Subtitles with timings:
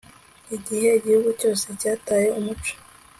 [0.55, 2.73] igihe igihugu cyose cyataye umuco